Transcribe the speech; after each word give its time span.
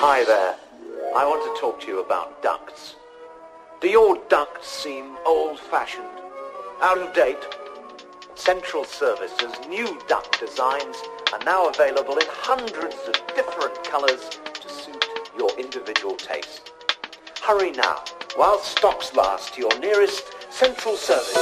Hi 0.00 0.22
there. 0.22 0.54
I 1.16 1.26
want 1.26 1.42
to 1.42 1.60
talk 1.60 1.80
to 1.80 1.88
you 1.88 1.98
about 1.98 2.40
ducts. 2.40 2.94
Do 3.80 3.88
your 3.88 4.16
ducts 4.28 4.68
seem 4.68 5.16
old-fashioned? 5.26 6.06
Out 6.80 6.98
of 6.98 7.12
date? 7.12 7.44
Central 8.36 8.84
Services' 8.84 9.58
new 9.68 10.00
duct 10.06 10.38
designs 10.38 10.96
are 11.32 11.40
now 11.44 11.68
available 11.68 12.16
in 12.16 12.26
hundreds 12.28 12.94
of 13.08 13.14
different 13.34 13.82
colors 13.82 14.38
to 14.54 14.68
suit 14.68 15.04
your 15.36 15.50
individual 15.58 16.14
taste. 16.14 16.70
Hurry 17.42 17.72
now, 17.72 18.04
while 18.36 18.60
stocks 18.60 19.12
last, 19.16 19.54
to 19.54 19.62
your 19.62 19.78
nearest 19.80 20.22
Central 20.52 20.94
Service. 20.94 21.34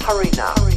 Hurry 0.00 0.30
now. 0.36 0.70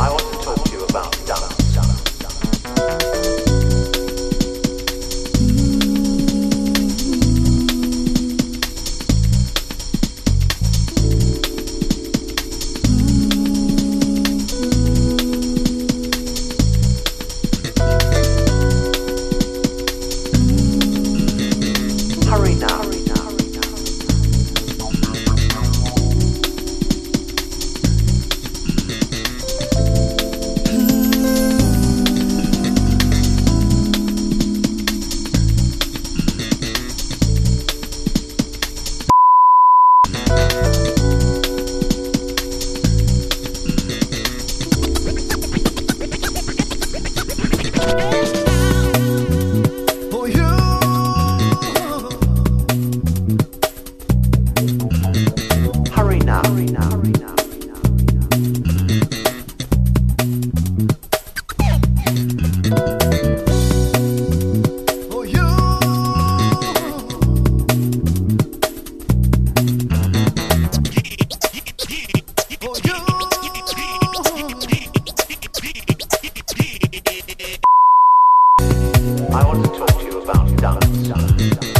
I 0.00 0.08
want 0.08 0.32
to 0.32 0.38
talk 0.38 0.64
to 0.64 0.72
you 0.72 0.84
about 0.86 1.12
ducts. 1.26 1.49
I 79.32 79.44
want 79.44 79.64
to 79.64 79.70
talk 79.78 79.98
to 80.00 80.04
you 80.04 80.20
about 80.20 80.56
ducts. 80.56 81.79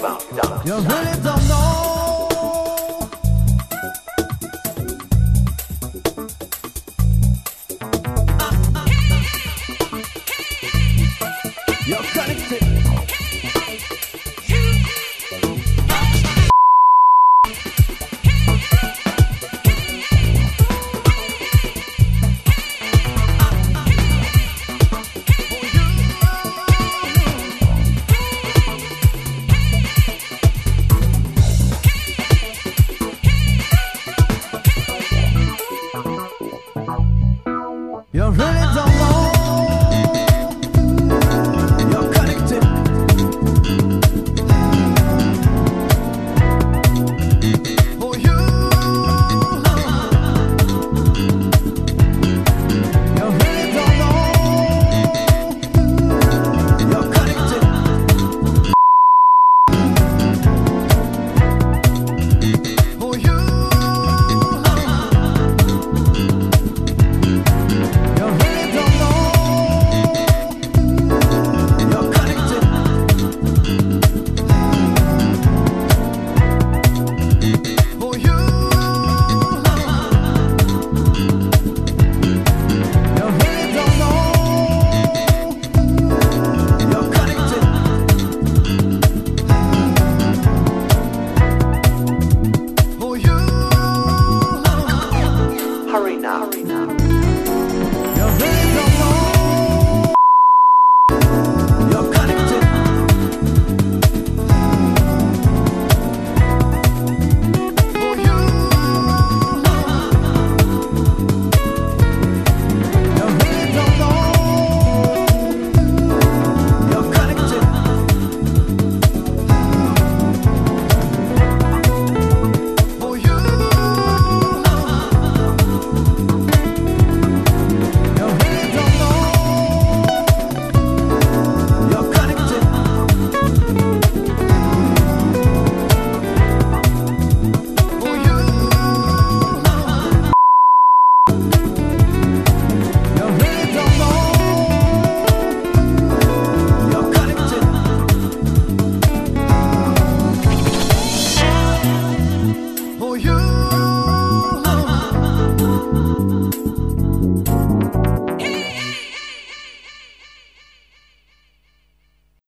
About. 0.00 0.24
You 0.66 0.74
really 0.76 1.22
don't 1.22 1.48
know. 1.48 1.69